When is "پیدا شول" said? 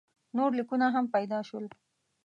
1.15-1.65